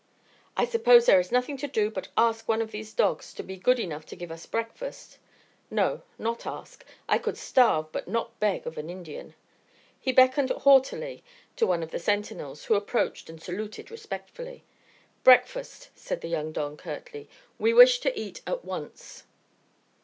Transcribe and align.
"I 0.57 0.65
suppose 0.65 1.05
there 1.05 1.19
is 1.19 1.31
nothing 1.31 1.57
to 1.57 1.67
do 1.67 1.91
but 1.91 2.07
ask 2.17 2.47
one 2.49 2.59
of 2.59 2.71
these 2.71 2.91
dogs 2.91 3.35
to 3.35 3.43
be 3.43 3.55
good 3.55 3.79
enough 3.79 4.03
to 4.07 4.15
give 4.15 4.31
us 4.31 4.47
breakfast 4.47 5.19
no, 5.69 6.01
not 6.17 6.47
ask. 6.47 6.83
I 7.07 7.19
could 7.19 7.37
starve, 7.37 7.91
but 7.91 8.07
not 8.07 8.39
beg 8.39 8.65
of 8.65 8.79
an 8.79 8.89
Indian." 8.89 9.35
He 9.99 10.11
beckoned 10.11 10.49
haughtily 10.49 11.23
to 11.55 11.67
one 11.67 11.83
of 11.83 11.91
the 11.91 11.99
sentinels, 11.99 12.65
who 12.65 12.73
approached 12.73 13.29
and 13.29 13.39
saluted 13.39 13.91
respectfully. 13.91 14.63
"Breakfast," 15.23 15.89
said 15.93 16.21
the 16.21 16.29
young 16.29 16.51
don, 16.51 16.77
curtly. 16.77 17.29
"We 17.59 17.71
wish 17.71 17.99
to 17.99 18.19
eat 18.19 18.41
at 18.47 18.65
once." 18.65 19.25